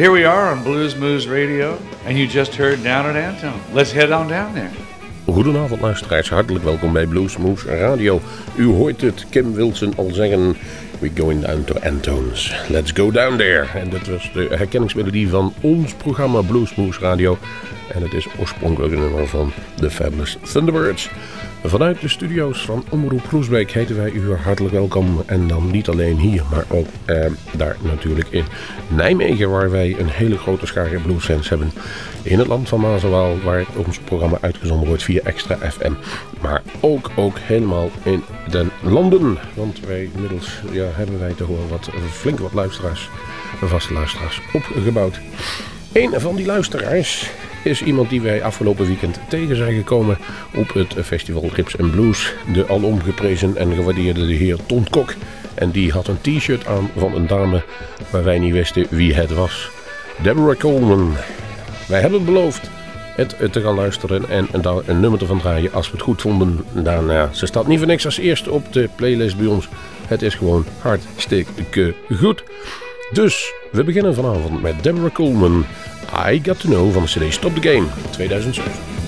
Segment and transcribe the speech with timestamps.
[0.00, 3.60] here we are on Blues Moose Radio, and you just heard Down at Antone.
[3.74, 4.70] Let's head on down there.
[5.26, 8.20] Goedenavond luisteraars, hartelijk welkom bij Blues Moose Radio.
[8.56, 10.56] U hoort het Kim Wilson al zeggen,
[10.98, 12.54] we going down to Antones.
[12.68, 13.66] Let's go down there.
[13.74, 17.38] En dat was de herkenningsmelodie van ons programma Blues Moose Radio.
[17.92, 21.10] En het is oorspronkelijk een nummer van The Fabulous Thunderbirds.
[21.64, 25.22] Vanuit de studio's van Omroep Groesbeek heten wij u hartelijk welkom.
[25.26, 28.44] En dan niet alleen hier, maar ook eh, daar natuurlijk in
[28.88, 31.72] Nijmegen, waar wij een hele grote schare bluesfans hebben.
[32.22, 35.92] In het land van Mazenwaal, waar ons programma uitgezonden wordt via Extra FM.
[36.40, 39.38] Maar ook, ook helemaal in den landen.
[39.54, 43.10] Want wij inmiddels ja, hebben wij toch wel wat, flink wat luisteraars,
[43.60, 45.20] vaste luisteraars, opgebouwd.
[45.92, 47.30] Een van die luisteraars
[47.64, 50.18] is iemand die wij afgelopen weekend tegen zijn gekomen
[50.54, 52.34] op het festival Rips Blues.
[52.52, 55.14] De alom geprezen en gewaardeerde de heer Ton Kok.
[55.54, 57.62] En die had een t-shirt aan van een dame
[58.10, 59.70] waar wij niet wisten wie het was.
[60.22, 61.14] Deborah Coleman.
[61.88, 62.70] Wij hebben beloofd
[63.16, 66.20] het te gaan luisteren en daar een nummer te van draaien als we het goed
[66.20, 66.64] vonden.
[66.72, 69.68] Daarna, ze staat niet voor niks als eerste op de playlist bij ons.
[70.06, 72.42] Het is gewoon hartstikke goed.
[73.12, 75.64] Dus we beginnen vanavond met Deborah Coleman.
[76.28, 78.99] I Got To Know van de CD Stop The Game 2007.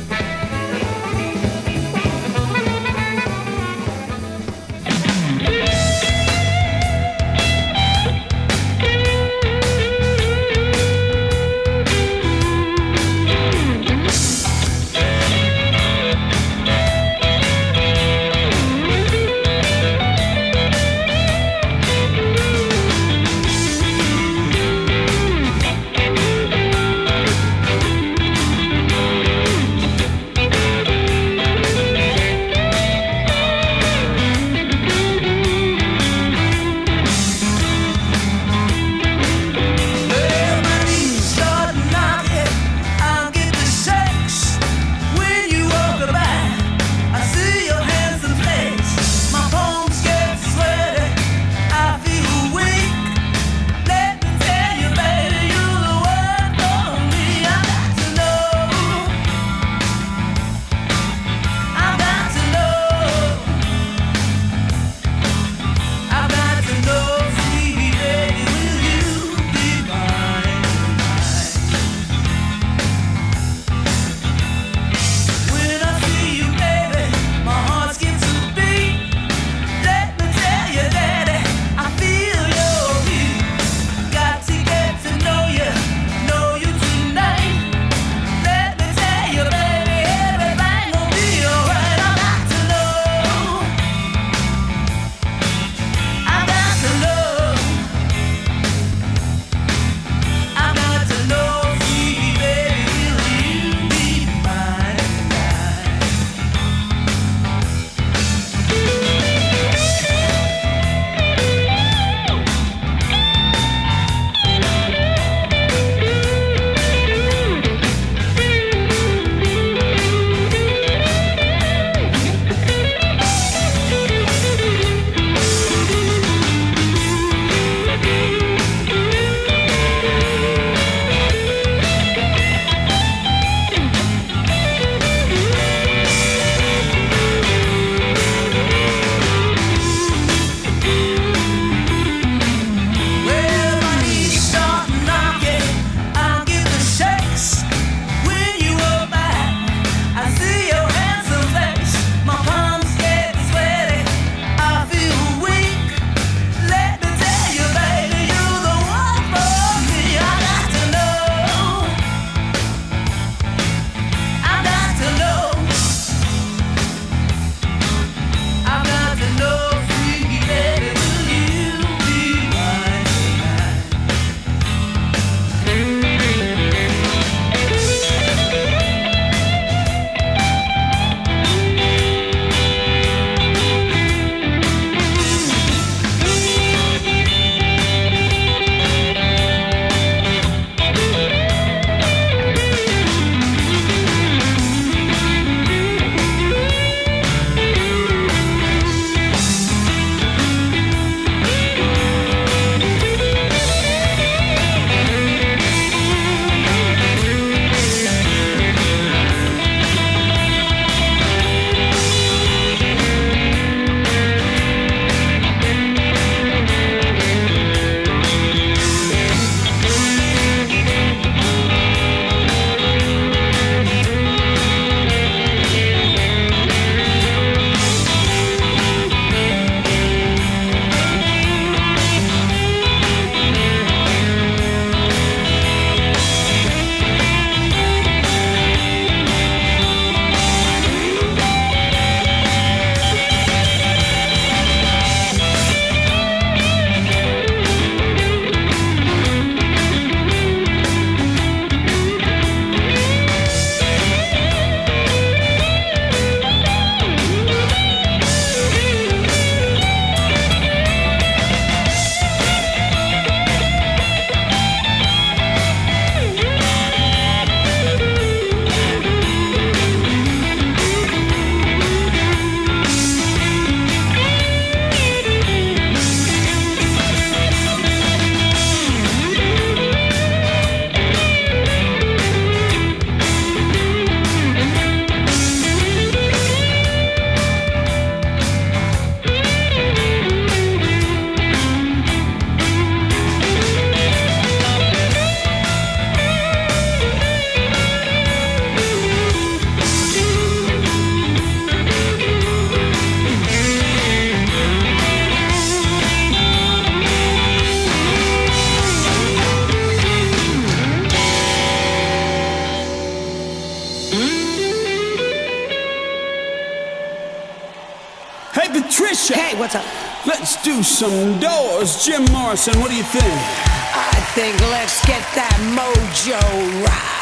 [322.63, 323.25] Son, what do you think?
[323.25, 326.39] I think let's get that mojo
[326.87, 327.13] right.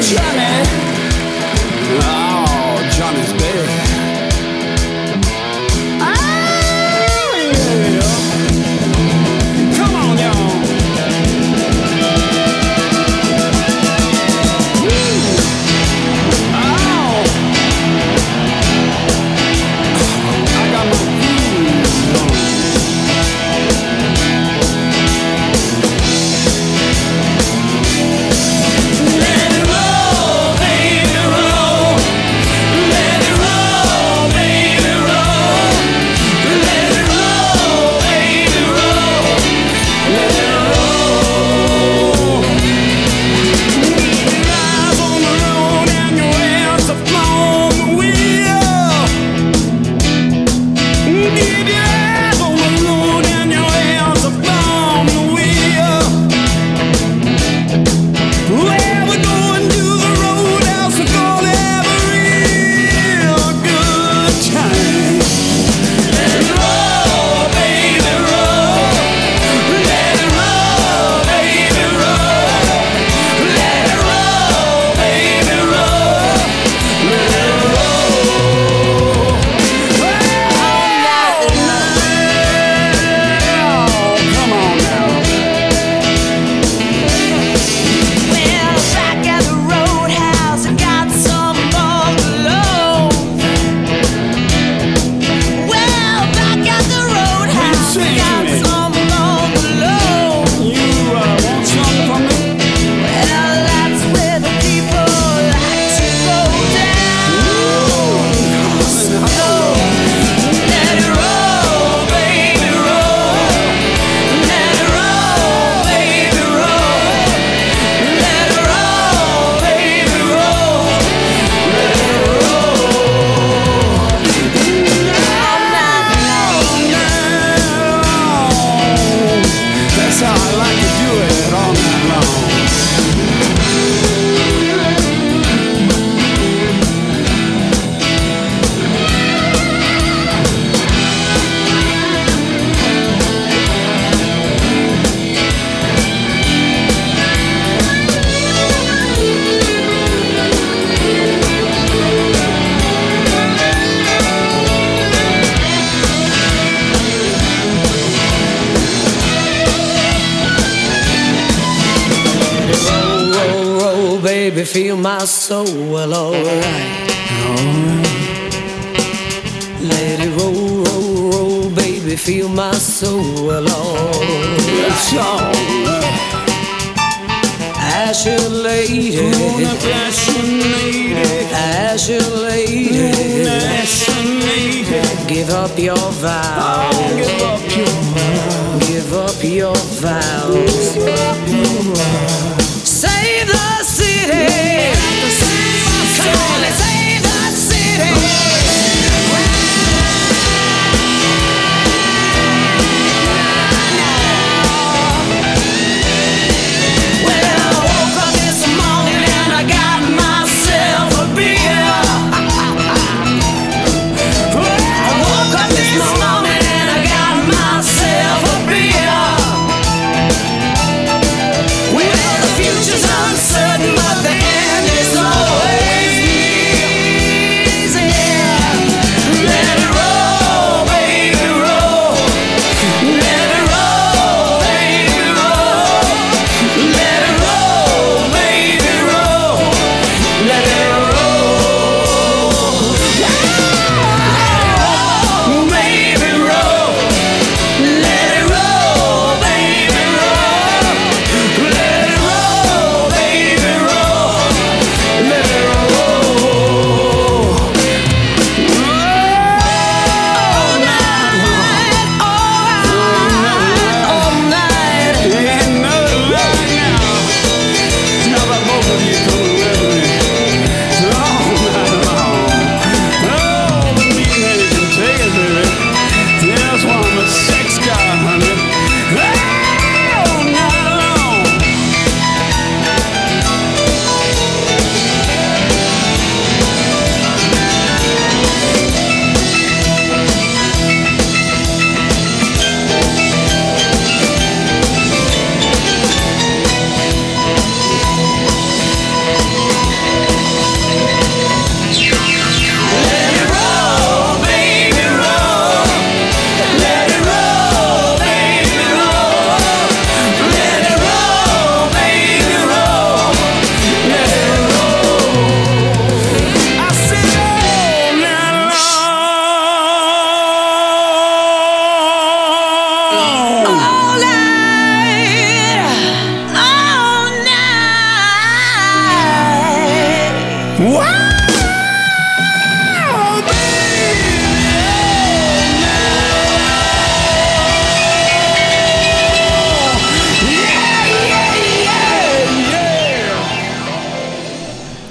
[0.00, 0.67] Johnny!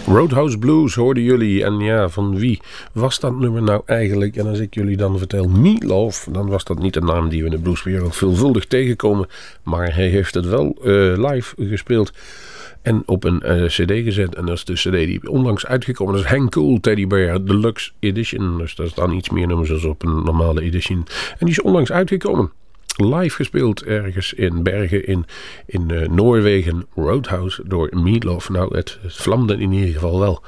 [0.07, 1.63] Roadhouse Blues hoorden jullie.
[1.63, 2.59] En ja, van wie
[2.91, 4.35] was dat nummer nou eigenlijk?
[4.35, 7.45] En als ik jullie dan vertel Meatloaf, dan was dat niet een naam die we
[7.45, 9.27] in de blueswereld veelvuldig tegenkomen.
[9.63, 12.13] Maar hij heeft het wel eh, live gespeeld
[12.81, 14.35] en op een eh, cd gezet.
[14.35, 16.25] En dat is de cd die onlangs uitgekomen is.
[16.25, 18.57] Hank Cool Teddy Bear Deluxe Edition.
[18.57, 21.05] Dus daar staan iets meer nummers als op een normale edition.
[21.29, 22.51] En die is onlangs uitgekomen
[22.97, 25.25] live gespeeld ergens in Bergen in,
[25.65, 26.85] in uh, Noorwegen.
[26.95, 28.49] Roadhouse door Meatloaf.
[28.49, 30.43] Nou, het, het vlamde in ieder geval wel.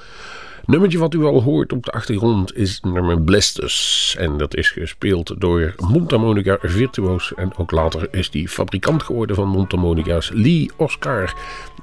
[0.69, 4.15] Nummertje wat u al hoort op de achtergrond is nummer Blisters.
[4.19, 7.33] En dat is gespeeld door Mondharmonica Virtuoos.
[7.35, 10.31] En ook later is die fabrikant geworden van mondharmonica's.
[10.33, 11.33] Lee Oscar.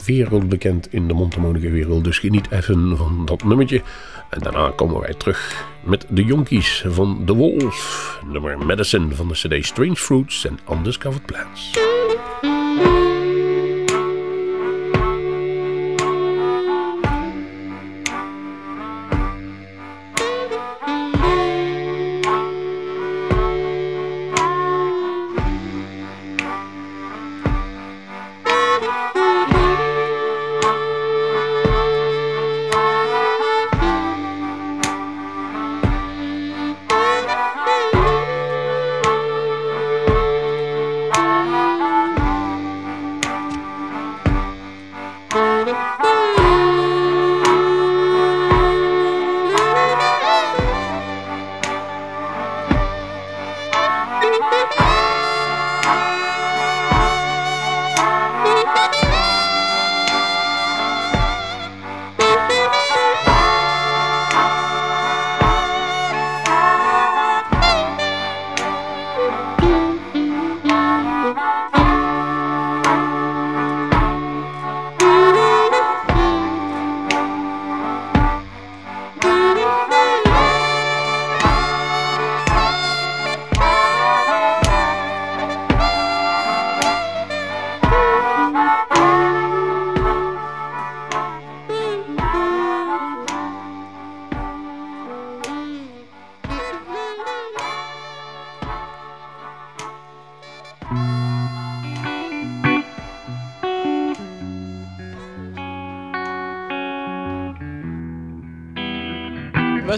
[0.04, 2.04] Wereldbekend in de mondharmonica wereld.
[2.04, 3.82] Dus geniet even van dat nummertje.
[4.30, 8.20] En daarna komen wij terug met de jonkies van The Wolf.
[8.26, 11.70] Nummer Medicine van de CD Strange Fruits en Undiscovered Plants.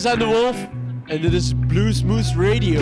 [0.00, 0.68] Zijn DeWolff
[1.06, 2.80] en dit is Blues Moose Radio.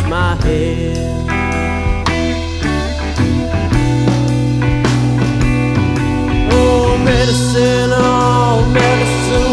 [0.00, 0.96] Lost my head.
[6.52, 9.49] Oh, medicine, oh, medicine,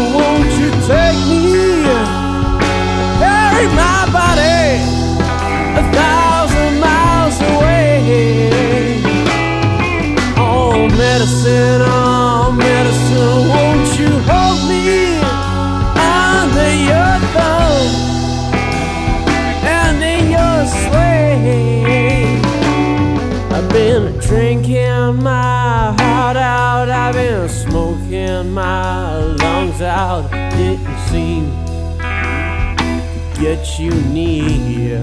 [24.28, 30.30] drinking my heart out, I've been smoking my lungs out.
[30.50, 31.50] Didn't seem
[31.96, 35.00] to get you near.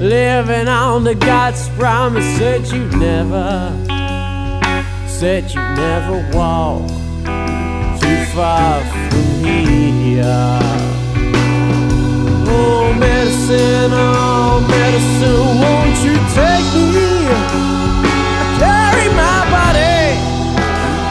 [0.00, 3.72] Living on the God's promise said you never,
[5.06, 6.88] said you'd never walk
[8.00, 10.73] too far from here.
[13.46, 17.28] Medicine, oh, medicine, won't you take me?
[18.56, 20.16] Carry my body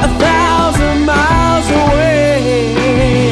[0.02, 3.30] a thousand miles away.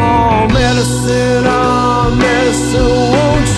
[0.00, 3.48] Oh, medicine, oh, medicine, won't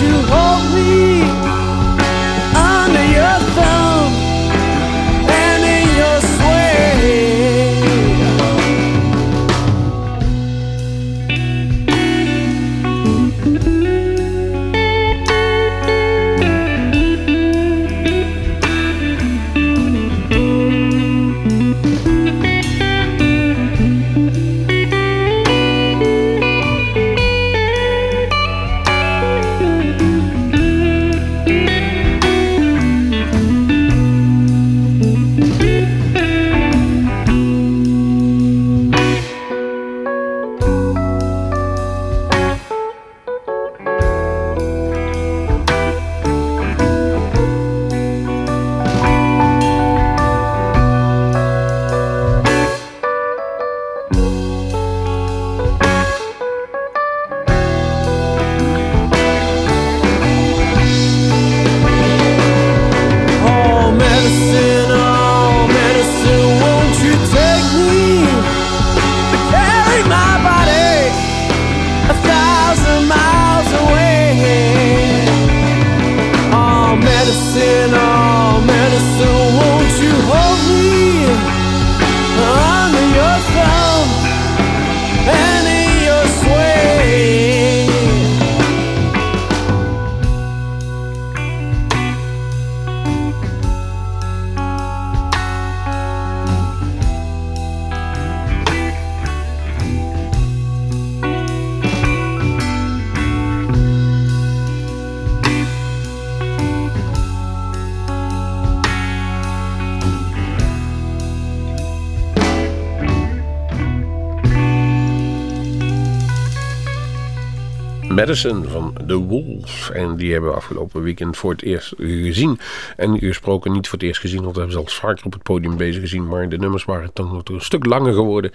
[118.49, 119.91] Van The Wolves.
[119.91, 122.59] En die hebben we afgelopen weekend voor het eerst gezien.
[122.97, 125.43] En gesproken niet voor het eerst gezien, want we hebben ze al vaker op het
[125.43, 126.27] podium bezig gezien.
[126.27, 128.51] Maar de nummers waren dan nog een stuk langer geworden.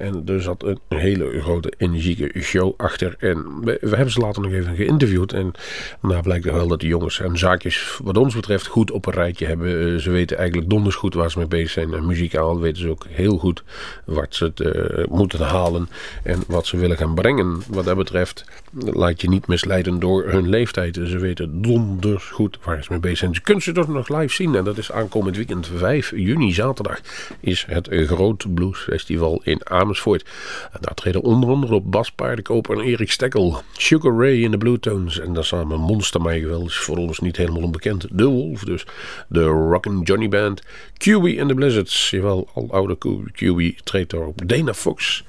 [0.00, 3.14] En er zat een hele grote energieke show achter.
[3.18, 5.32] En we, hebben ze later nog even geïnterviewd.
[5.32, 5.52] En
[6.00, 9.46] nou blijkt wel dat de jongens en zaakjes wat ons betreft goed op een rijtje
[9.46, 9.94] hebben.
[9.94, 11.94] Eh, ze weten eigenlijk donders goed waar ze mee bezig zijn.
[11.94, 13.62] En muzikaal weten ze ook heel goed
[14.04, 15.88] wat ze het, uh, moeten halen.
[16.22, 17.62] En wat ze willen gaan brengen.
[17.68, 20.94] Wat dat betreft laat je niet misleiden door hun leeftijd.
[20.94, 23.34] Ze weten donders goed waar ze mee bezig zijn.
[23.34, 24.54] Ze kunnen ze toch nog live zien.
[24.54, 27.00] En dat is aankomend weekend 5 juni, zaterdag,
[27.40, 30.24] is het Groot Blues Festival in Amersfoort.
[30.72, 33.62] En daar treden onder andere op Bas Paardenkoper en Erik Stekkel.
[33.72, 35.20] Sugar Ray in de Blue Tones.
[35.20, 38.06] En daar samen Monster mij wel is voor ons niet helemaal onbekend.
[38.10, 38.86] De Wolf dus.
[39.28, 40.62] De Rockin' Johnny Band.
[40.92, 42.10] QB en de Blizzards.
[42.10, 42.96] Jawel, al oude
[43.32, 44.48] QB treedt daarop.
[44.48, 45.24] Dana Fox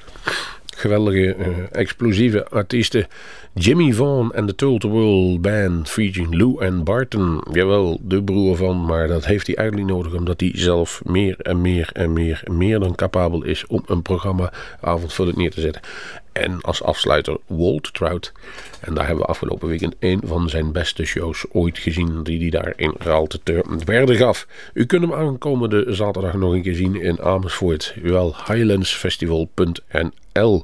[0.82, 3.08] geweldige, uh, explosieve artiesten.
[3.54, 7.44] Jimmy Vaughan en de World Band featuring Lou en Barton.
[7.52, 10.14] Jawel, de broer van, maar dat heeft hij eigenlijk nodig...
[10.14, 13.68] omdat hij zelf meer en meer en meer meer dan capabel is...
[13.68, 15.82] om een programma avondvullend neer te zetten.
[16.32, 18.32] En als afsluiter Walt Trout.
[18.80, 22.24] En daar hebben we afgelopen weekend een van zijn beste shows ooit gezien.
[22.24, 24.48] Die hij daar in Raalte te Werden gaf.
[24.74, 27.96] U kunt hem aankomende zaterdag nog een keer zien in Amersfoort.
[28.02, 30.64] Wel highlandsfestival.nl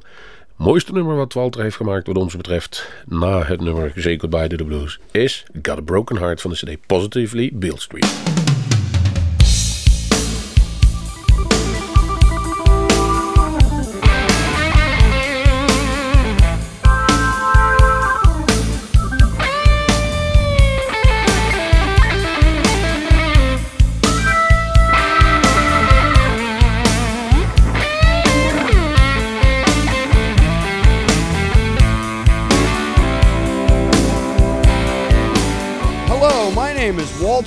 [0.58, 2.90] Mooiste nummer wat Walter heeft gemaakt wat ons betreft.
[3.06, 4.98] Na het nummer Say Goodbye to the Blues.
[5.10, 8.06] Is Got a Broken Heart van de CD Positively Bill Street.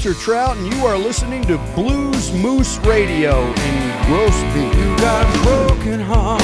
[0.01, 4.73] Trout, and you are listening to Blues Moose Radio in Groesbeek.
[4.75, 6.41] You got a broken heart,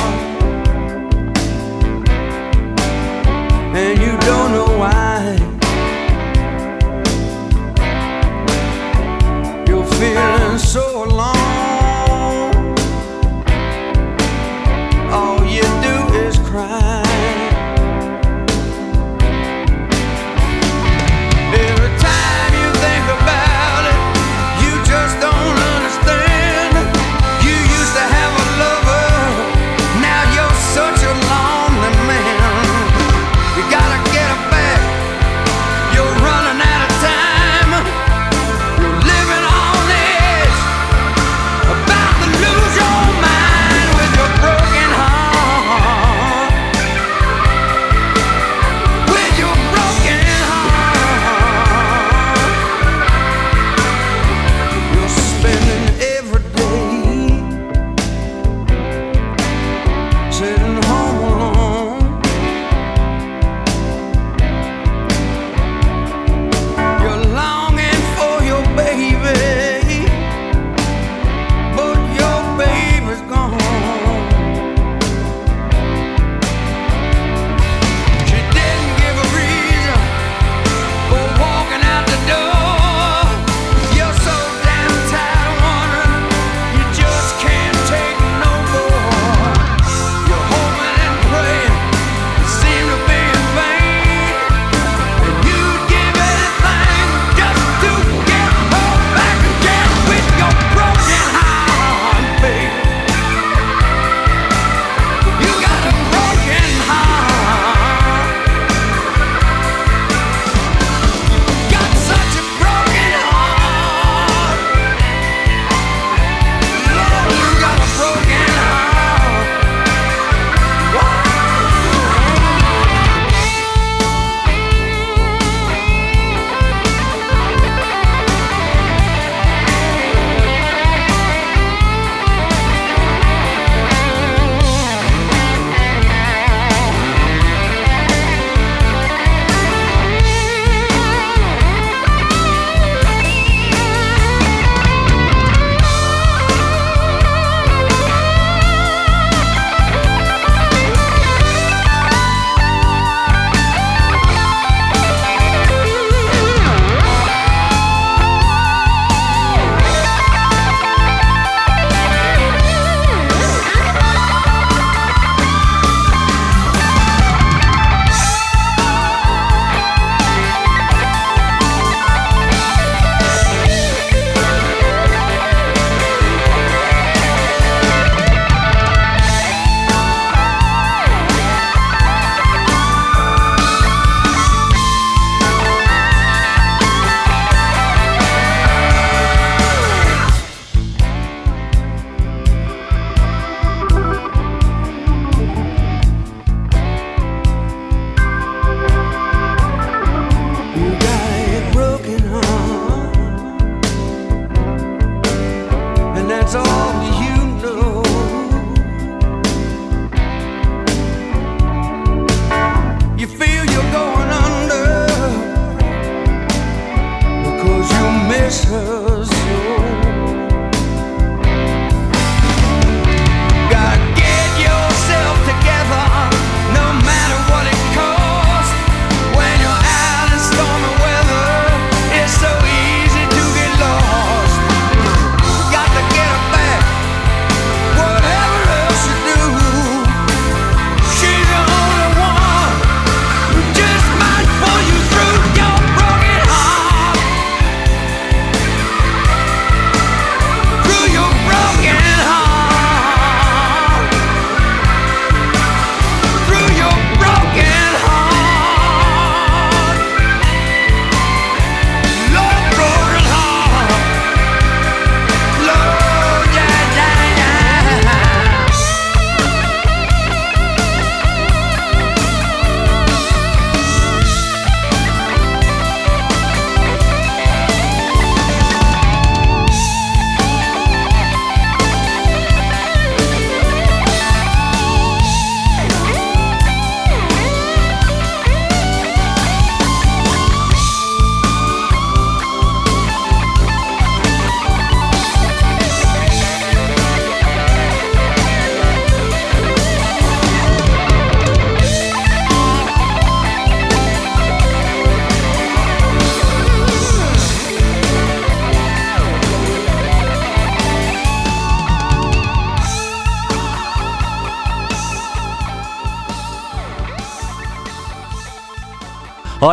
[3.76, 5.07] and you don't know why.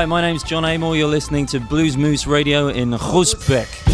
[0.06, 0.96] My name's Jon Amor.
[0.96, 3.93] You're listening to Blues Moose Radio in Rosbeck.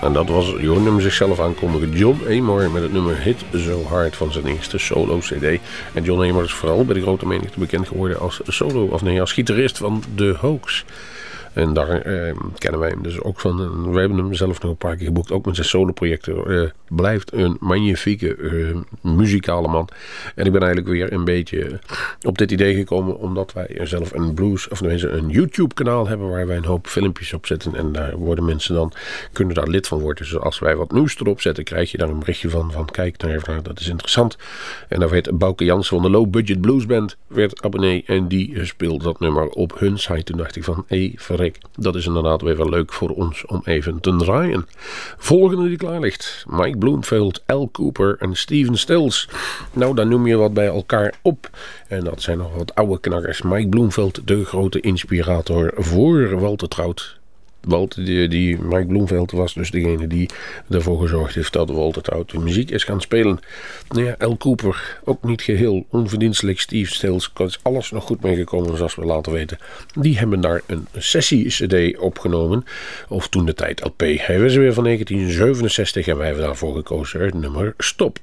[0.00, 0.52] En dat was,
[0.84, 5.60] hem zichzelf aankondigen, John Amor met het nummer Hit So Hard van zijn eerste solo-cd.
[5.94, 9.20] En John Amor is vooral bij de grote menigte bekend geworden als solo, of nee,
[9.20, 10.84] als gitarist van The Hoax.
[11.52, 13.92] En daar eh, kennen wij hem dus ook van.
[13.92, 15.32] We hebben hem zelf nog een paar keer geboekt.
[15.32, 16.46] Ook met zijn solo-projecten.
[16.46, 18.76] Eh, blijft een magnifieke eh,
[19.12, 19.88] muzikale man.
[20.34, 21.78] En ik ben eigenlijk weer een beetje
[22.22, 23.18] op dit idee gekomen.
[23.18, 26.30] Omdat wij zelf een blues, of tenminste een YouTube-kanaal hebben.
[26.30, 27.74] Waar wij een hoop filmpjes op zetten.
[27.74, 28.92] En daar worden mensen dan,
[29.32, 30.24] kunnen daar lid van worden.
[30.24, 32.72] Dus als wij wat nieuws erop zetten, krijg je daar een berichtje van.
[32.72, 34.36] Van kijk daar even naar, dat is interessant.
[34.88, 37.16] En daar werd Bouke Jansen van de Low Budget Blues Band.
[37.26, 40.22] Werd abonnee en die speelde dat nummer op hun site.
[40.22, 41.14] Toen dacht ik van, hé hey,
[41.78, 44.66] Dat is inderdaad weer wel leuk voor ons om even te draaien.
[45.18, 46.44] Volgende die klaar ligt.
[46.48, 49.28] Mike Bloomfield, Al Cooper en Steven Stills.
[49.72, 51.50] Nou, dan noem je wat bij elkaar op.
[51.88, 53.42] En dat zijn nog wat oude knakkers.
[53.42, 57.19] Mike Bloomfield, de grote inspirator voor Walter Trout.
[57.60, 60.28] Walter, die, Mike Bloomfield was dus degene die
[60.68, 63.40] ervoor gezorgd heeft dat Walter Trout de muziek is gaan spelen.
[63.88, 66.60] Nou ja, Al Cooper, ook niet geheel onverdienstelijk.
[66.60, 67.32] Steve Stills,
[67.62, 69.58] alles nog goed meegekomen zoals we laten weten.
[70.00, 72.64] Die hebben daar een sessie-cd opgenomen.
[73.08, 74.00] Of toen de tijd LP.
[74.00, 78.18] Hij was weer van 1967 en wij hebben daarvoor gekozen het nummer Stop.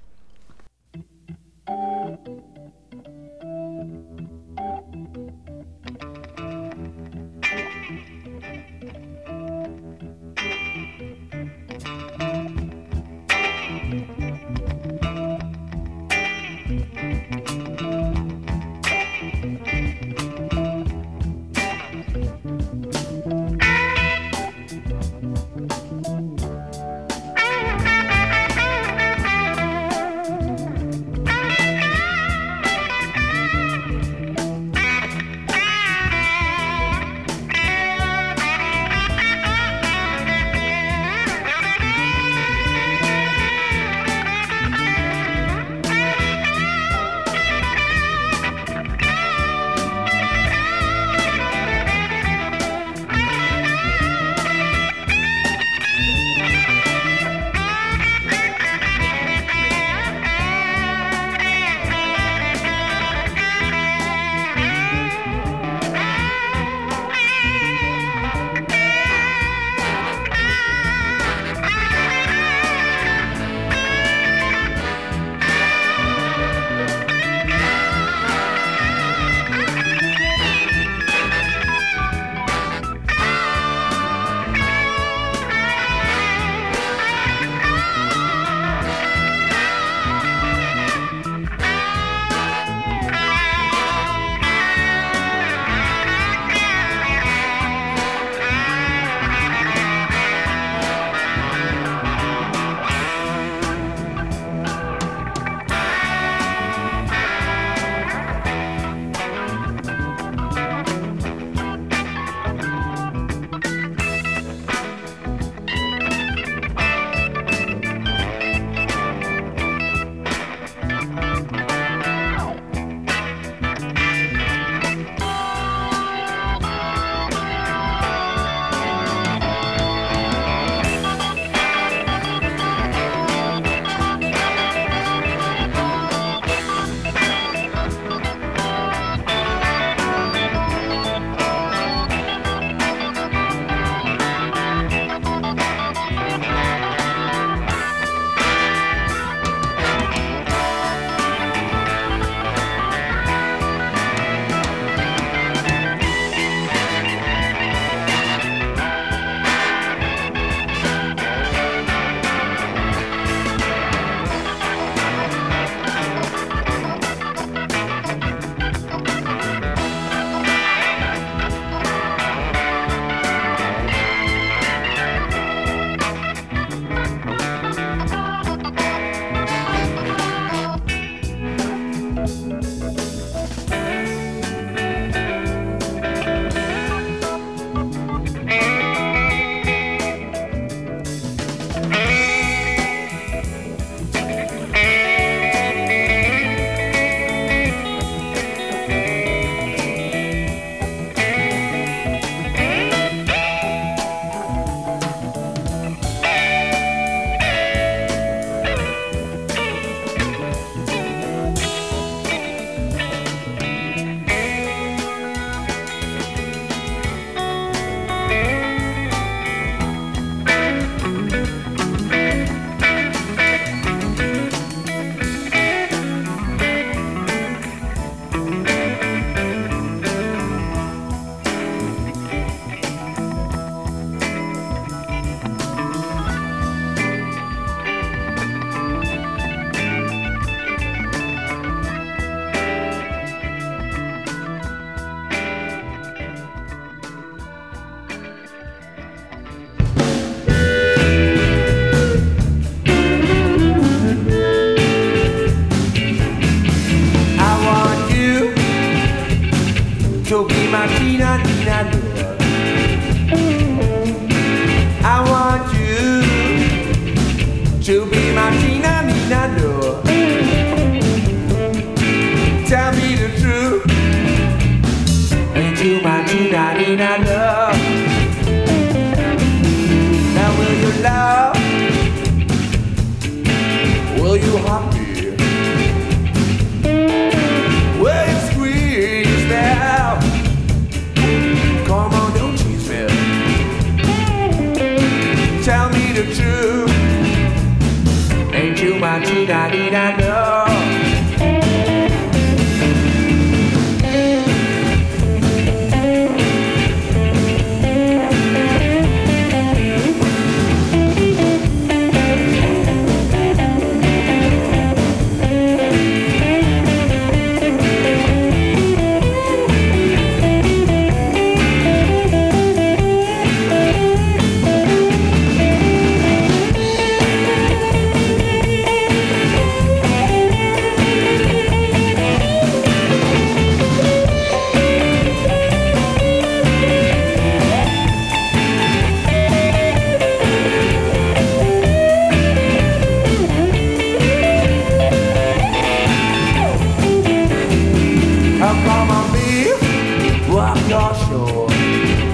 [350.90, 351.68] Your shore.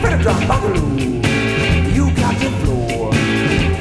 [0.01, 1.21] Better drop buckaroo.
[1.91, 3.11] You got the floor.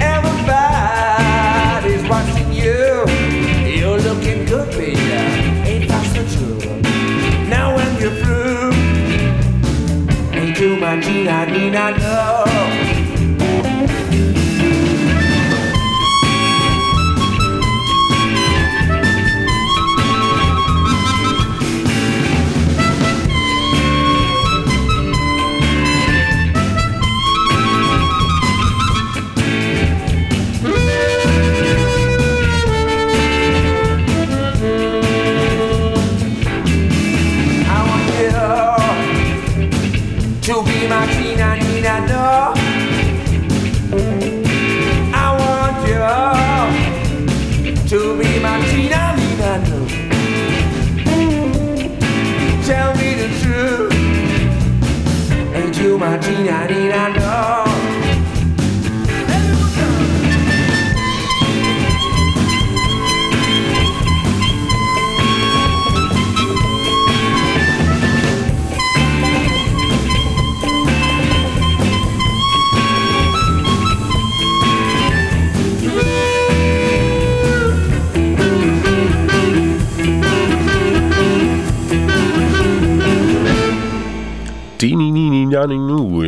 [0.01, 3.05] Everybody's watching you.
[3.79, 5.13] You're looking good, baby.
[5.69, 6.59] Ain't that so true?
[7.49, 8.73] Now when you're through,
[10.33, 11.91] ain't you my Tina Nina?
[11.99, 12.45] No.
[12.47, 12.52] I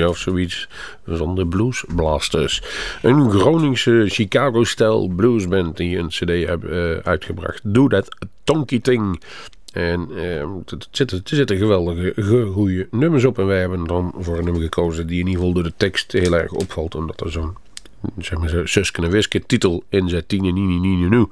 [0.09, 0.69] Of zoiets
[1.07, 2.63] van de Blues Blasters.
[3.03, 7.61] Een Groningse Chicago-stijl bluesband die een cd hebben eh, uitgebracht.
[7.65, 8.09] Do That
[8.45, 9.23] Tonky Ting.
[9.73, 10.49] En eh, er,
[10.91, 12.23] zitten, zitten geweldige,
[12.53, 13.39] goede nummers op.
[13.39, 16.13] En wij hebben dan voor een nummer gekozen die in ieder geval door de tekst
[16.13, 16.95] heel erg opvalt.
[16.95, 17.57] Omdat er zo'n
[18.19, 20.29] zeg maar, en Wiske titel in zit.
[20.29, 21.31] Tini Nini Nini Noo.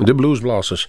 [0.00, 0.88] De Bluesblasters.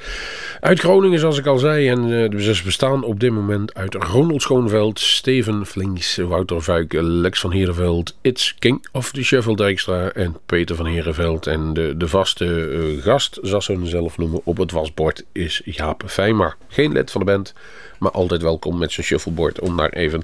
[0.59, 1.87] Uit Groningen, zoals ik al zei.
[1.89, 7.39] En uh, ze bestaan op dit moment uit Ronald Schoonveld, Steven Flinks, Wouter Vuik, Lex
[7.39, 11.47] van Herenveld, It's King of the Shuffle Dijkstra en Peter van Herenveld.
[11.47, 16.03] En de, de vaste uh, gast, zoals ze zelf noemen, op het wasbord is Jaap
[16.05, 16.55] Fijma.
[16.67, 17.53] Geen lid van de band,
[17.99, 20.21] maar altijd welkom met zijn shuffleboard om daar even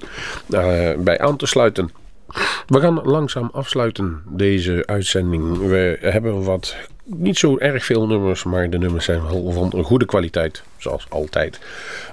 [0.48, 1.90] uh, bij aan te sluiten.
[2.66, 5.58] We gaan langzaam afsluiten deze uitzending.
[5.58, 6.76] We hebben wat,
[7.16, 11.06] niet zo erg veel nummers, maar de nummers zijn wel van een goede kwaliteit, zoals
[11.08, 11.60] altijd.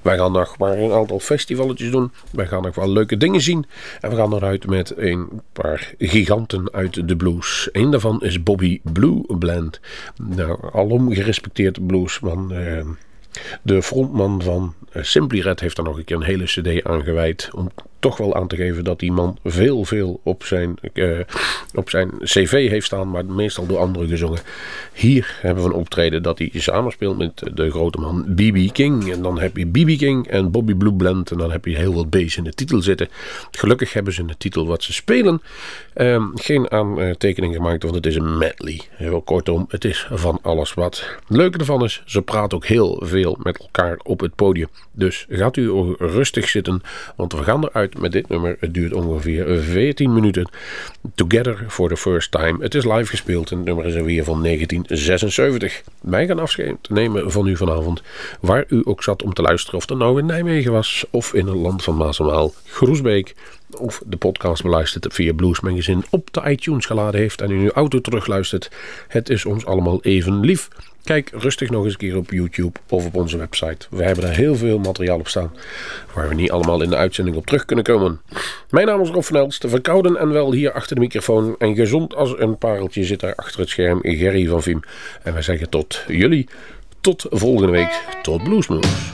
[0.02, 2.12] Wij gaan nog maar een aantal festivaletjes doen.
[2.32, 3.66] Wij gaan nog wel leuke dingen zien.
[4.02, 7.70] En we gaan eruit met een paar giganten uit de blues.
[7.72, 9.80] Eén daarvan is Bobby Blue Blend.
[10.18, 12.54] Nou, alom gerespecteerd bluesman.
[12.54, 12.86] Uh,
[13.62, 17.50] de frontman van Simply Red heeft daar nog een keer een hele cd aan gewijd.
[17.54, 21.20] Om toch wel aan te geven dat die man veel, veel op zijn, uh,
[21.74, 23.10] op zijn cv heeft staan.
[23.10, 24.40] Maar meestal door anderen gezongen.
[24.94, 28.74] Hier hebben we een optreden dat hij samenspeelt met de grote man B.B.
[28.74, 29.12] King.
[29.12, 29.98] En dan heb je B.B.
[29.98, 31.32] King en Bobby Blue Blend.
[31.32, 33.08] En dan heb je heel wat B's in de titel zitten.
[33.52, 35.42] Gelukkig hebben ze in de titel wat ze spelen.
[35.96, 38.82] Uh, geen aantekening gemaakt, want het is een medley.
[38.92, 41.18] Heel kortom, het is van alles wat.
[41.28, 44.68] Het leuke ervan is, ze praten ook heel veel met elkaar op het podium.
[44.92, 46.82] Dus gaat u rustig zitten,
[47.16, 48.58] want we gaan eruit met dit nummer.
[48.60, 50.50] Het duurt ongeveer 14 minuten.
[51.16, 52.64] Together for the first time.
[52.64, 55.84] Het is live gespeeld en het nummer is alweer van 1976.
[56.02, 58.02] Wij gaan afscheid nemen van u vanavond.
[58.42, 59.80] Waar u ook zat om te luisteren.
[59.80, 62.54] Of dat nou in Nijmegen was of in het land van Maas en Waal.
[62.66, 63.36] Groesbeek
[63.78, 67.72] of de podcast beluistert via Blues Magazine op de iTunes geladen heeft en in uw
[67.72, 68.72] auto terugluistert.
[69.08, 70.70] Het is ons allemaal even lief.
[71.08, 73.88] Kijk rustig nog eens een keer op YouTube of op onze website.
[73.90, 75.52] We hebben daar heel veel materiaal op staan
[76.14, 78.22] waar we niet allemaal in de uitzending op terug kunnen komen.
[78.70, 81.56] Mijn naam is Rob van Elst, verkouden en wel hier achter de microfoon.
[81.60, 84.80] En gezond als een pareltje zit daar achter het scherm Gerry van Viem.
[85.24, 86.50] En wij zeggen tot jullie,
[87.02, 89.12] tot volgende week, tot Bluesmoes.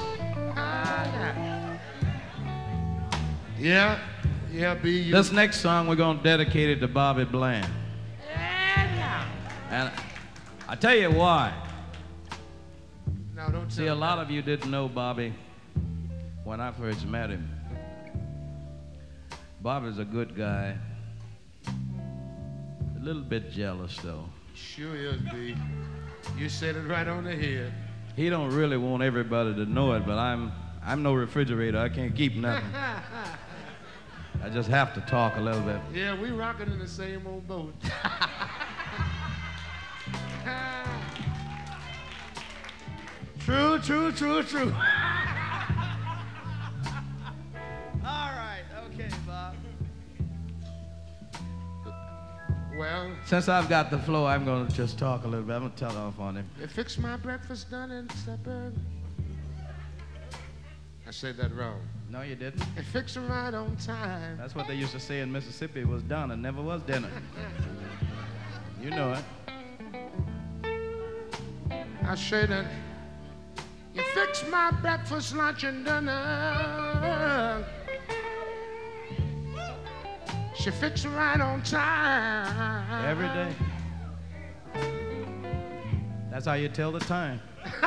[3.58, 3.94] Yeah,
[4.52, 4.86] yeah, B.
[4.86, 5.12] You.
[5.12, 7.66] This next song we're going to dedicate it to Bobby Bland.
[9.70, 9.92] And
[10.70, 11.72] I tell you why.
[13.52, 15.34] No, See, a lot of you didn't know Bobby
[16.44, 17.50] when I first met him.
[19.62, 20.76] Bobby's a good guy.
[21.68, 24.26] A little bit jealous though.
[24.56, 25.56] Sure is, B.
[26.38, 27.74] You said it right on the head.
[28.16, 30.52] He don't really want everybody to know it, but I'm
[30.86, 31.80] I'm no refrigerator.
[31.80, 32.70] I can't keep nothing.
[34.44, 35.78] I just have to talk a little bit.
[35.94, 37.74] Yeah, we rocking in the same old boat.
[43.44, 44.74] true, true, true, true.
[48.06, 49.56] All right, okay, Bob.
[52.78, 55.54] Well, Since I've got the flow, I'm going to just talk a little bit.
[55.54, 56.50] I'm going to tell off on him.
[56.60, 58.72] you fix my breakfast done and supper.
[61.08, 61.82] I said that wrong.
[62.10, 62.64] No, you didn't.
[62.76, 64.38] And fix it right on time.
[64.38, 67.10] That's what they used to say in Mississippi was done and never was dinner.
[68.82, 69.24] You know it.
[72.06, 72.66] I say that
[73.94, 77.64] you fix my breakfast, lunch, and dinner.
[80.56, 83.06] She fix it right on time.
[83.06, 83.54] Every day.
[86.32, 87.40] That's how you tell the time.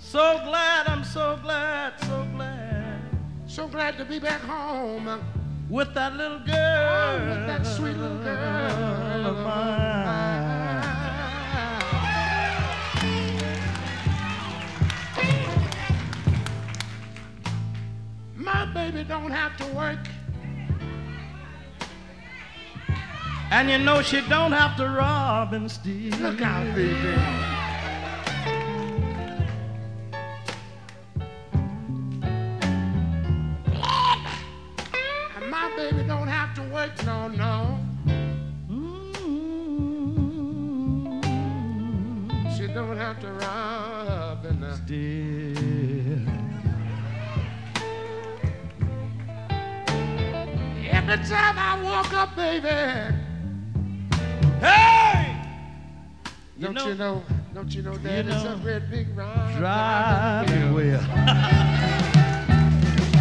[0.00, 3.00] so glad, I'm so glad, so glad.
[3.46, 5.22] So glad to be back home.
[5.70, 6.88] With that little girl.
[6.90, 10.67] Oh, with that sweet little girl of mine.
[18.90, 19.98] Baby don't have to work.
[23.50, 26.14] And you know she don't have to rob and steal.
[26.18, 27.57] Look out, baby.
[56.88, 57.22] You know?
[57.54, 59.56] Don't you know that you it's know, a red big ride?
[59.58, 61.00] Driving wheel.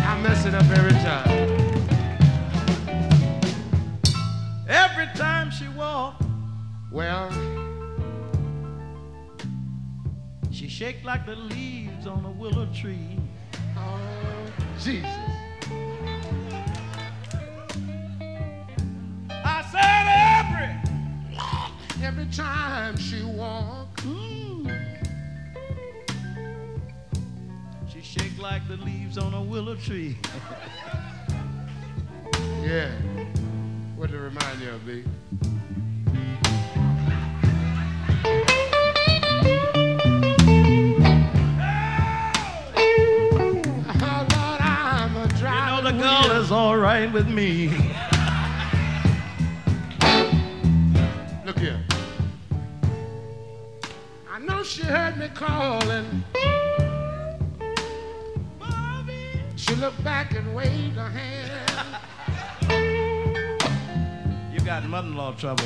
[0.09, 1.27] I mess it up every time.
[4.67, 6.21] Every time she walk,
[6.91, 7.29] Well,
[10.51, 13.17] she shake like the leaves on a willow tree.
[13.77, 13.99] oh,
[14.79, 15.07] Jesus.
[22.19, 25.07] Every time she walk, mm.
[27.87, 30.17] She shake like the leaves on a willow tree.
[32.63, 32.89] yeah.
[33.95, 35.03] What to remind you of, B?
[43.99, 47.93] Oh, Lord, I'm a You know the girl is all right with me.
[54.57, 56.23] know she heard me calling.
[58.59, 59.41] Bobby.
[59.55, 61.87] She looked back and waved her hand.
[64.51, 65.65] You got mother-in-law trouble.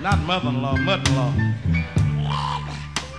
[0.00, 1.34] Not mother-in-law, mother-in-law.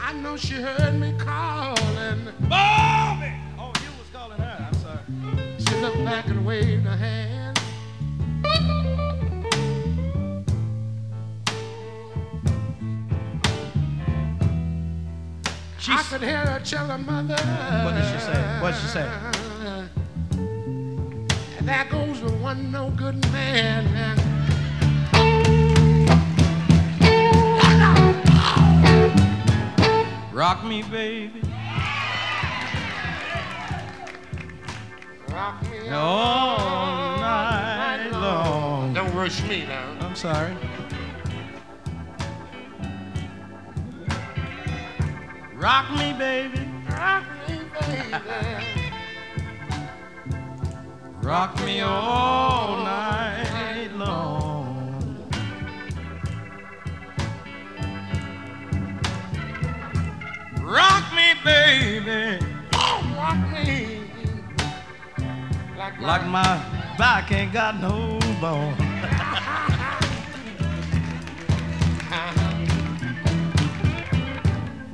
[0.02, 2.30] I know she heard me calling.
[2.50, 3.34] Bobby!
[3.60, 4.68] Oh, you was calling her.
[4.68, 5.02] I'm sorry.
[5.60, 7.37] She looked back and waved her hand.
[15.90, 17.38] I She's, could hear her tell her mother.
[17.86, 18.60] What did she say?
[18.62, 19.10] What did she say?
[21.58, 24.18] And there goes the one no good man.
[30.34, 31.42] rock me, baby.
[35.30, 38.94] rock me all night long.
[38.94, 39.98] Don't rush me now.
[40.02, 40.56] I'm sorry.
[45.58, 46.60] Rock me, baby.
[46.88, 48.92] Rock me, baby.
[51.24, 55.28] Rock me all night long.
[60.62, 62.46] Rock me, baby.
[62.76, 64.02] Oh, rock me.
[65.76, 66.44] Like, Like my
[67.00, 68.76] back ain't got no bone.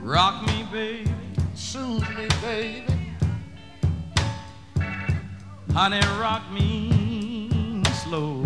[0.04, 1.10] Rock me, baby.
[1.54, 2.84] Soothe me, baby.
[5.72, 8.44] Honey, rock me slow.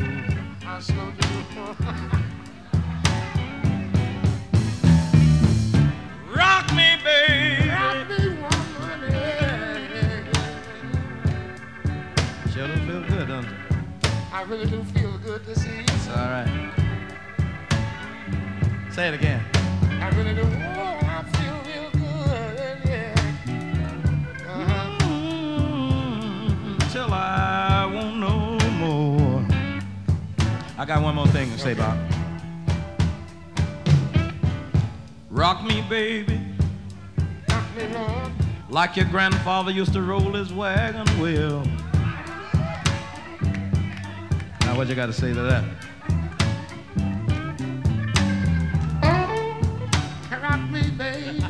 [0.61, 1.41] How slow do you
[6.36, 7.69] Rock me, baby.
[7.69, 9.01] Rock me, woman.
[12.51, 13.51] Sure do feel good, doesn't it?
[14.34, 15.80] I really do feel good to see you.
[15.80, 16.73] It's all right.
[18.91, 19.46] Say it again.
[31.38, 31.95] Thing to say about.
[35.29, 36.41] Rock me, baby,
[37.47, 38.31] Rock me, Lord.
[38.69, 41.61] like your grandfather used to roll his wagon wheel.
[44.61, 45.63] Now, what you got to say to that?
[50.41, 51.45] Rock me, baby.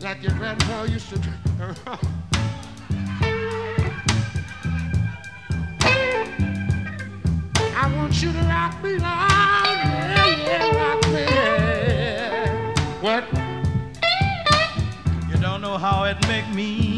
[0.00, 2.08] Like your grandpa used to
[16.04, 16.93] it make me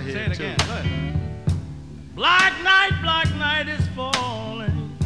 [0.00, 0.12] off the top of my head.
[0.12, 0.42] Say it too.
[0.44, 0.56] again.
[0.66, 2.14] Go ahead.
[2.14, 4.96] Black night, black night is falling.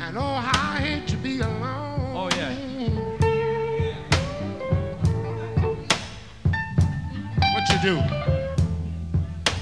[0.00, 2.16] And oh, how I hate to be alone.
[2.16, 2.54] Oh, yeah.
[7.54, 7.98] What you do?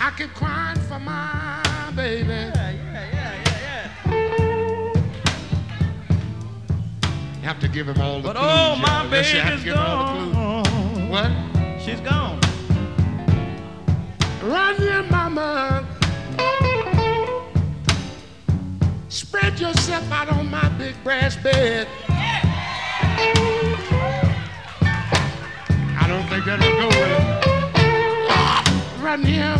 [0.01, 1.63] I keep crying for my
[1.95, 2.29] baby.
[2.29, 4.23] Yeah, yeah, yeah, yeah,
[7.35, 8.51] You have to give him all the But clues.
[8.51, 9.11] oh, my know.
[9.11, 9.88] Yes, you have to baby's give him all the gone.
[20.89, 21.87] Big brass bed.
[26.01, 27.13] I don't think that'll go with it.
[29.03, 29.59] Run here,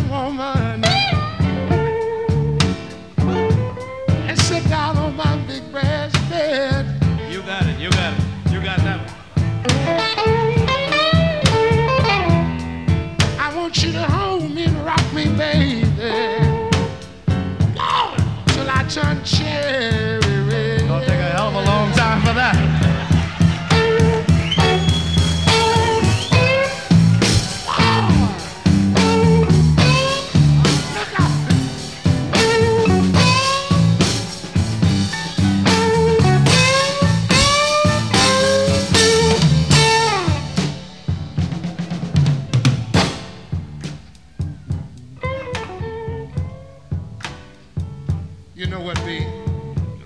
[48.59, 49.25] You know what, B?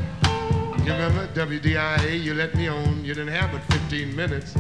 [0.85, 2.21] You remember WDIA?
[2.21, 3.03] You let me on.
[3.03, 4.55] You didn't have but 15 minutes.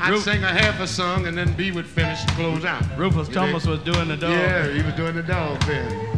[0.00, 2.82] I'd Ruf- sing a half a song and then B would finish and close out.
[2.98, 4.32] Rufus You Thomas was doing the dog.
[4.32, 6.11] Yeah, he was doing the dog thing.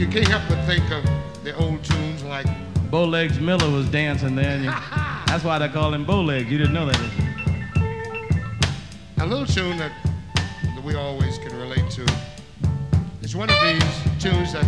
[0.00, 1.04] You can't help but think of
[1.44, 2.46] the old tunes like
[2.90, 4.52] Bowlegs Miller was dancing there.
[4.52, 4.70] And you,
[5.26, 6.48] that's why they call him Bowlegs.
[6.48, 6.96] You didn't know that.
[6.96, 7.24] did you?
[9.22, 9.92] a little tune that,
[10.74, 12.06] that we always can relate to.
[13.20, 13.82] It's one of these
[14.18, 14.64] tunes that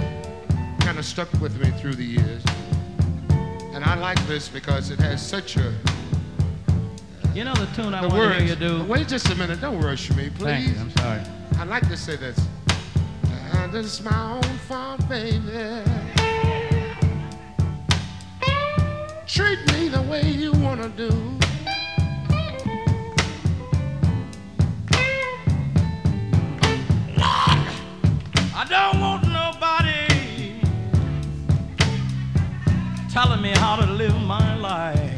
[0.81, 2.45] kind of stuck with me through the years.
[3.73, 5.73] And I like this because it has such a.
[7.35, 8.85] You know the tune I the want to hear you do?
[8.85, 9.63] Wait just a minute.
[9.63, 10.43] Don't rush me, please.
[10.43, 10.79] Thank you.
[10.79, 11.23] I'm sorry.
[11.59, 12.39] I'd like to say this.
[13.55, 15.83] Uh, this is my own fault, baby.
[19.27, 21.11] Treat me the way you wanna do.
[27.21, 27.67] Lord,
[28.55, 30.61] I don't want nobody
[33.13, 35.11] telling me how to live my life.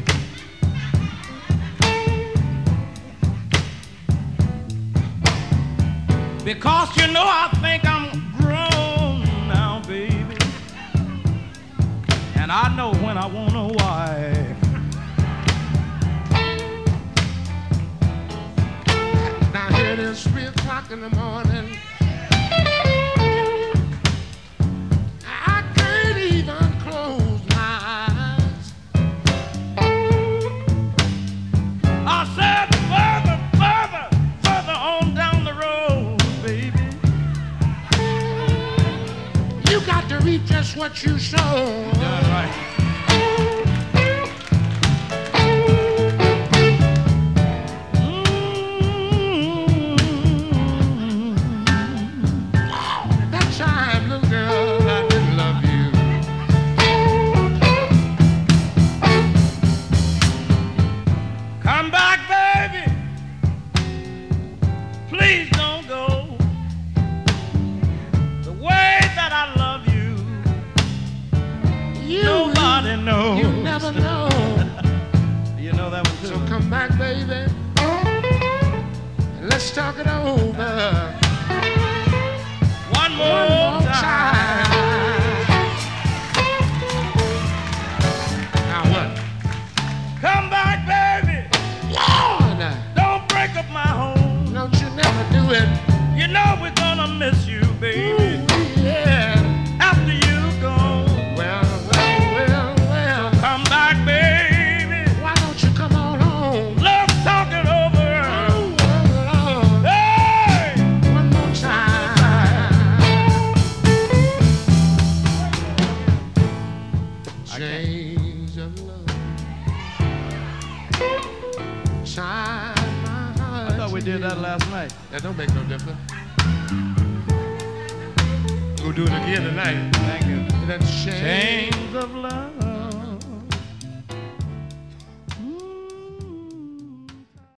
[6.43, 8.04] Because you know I think I'm
[12.45, 14.57] And I know when I want a wife.
[19.51, 21.75] Now here it is, three o'clock in the morning.
[25.25, 28.73] I can't even close my eyes.
[32.05, 34.07] I said further, further,
[34.43, 36.89] further on down the road, baby.
[39.71, 42.04] You got to reap just what you sow.